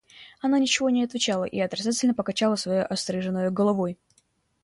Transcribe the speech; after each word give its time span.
Она 0.39 0.57
ничего 0.57 0.89
не 0.89 1.03
отвечала 1.03 1.43
и 1.43 1.59
отрицательно 1.59 2.15
покачала 2.15 2.55
своею 2.55 2.91
остриженною 2.91 3.51
головой. 3.51 3.99